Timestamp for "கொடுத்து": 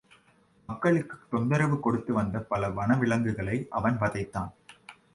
1.79-2.13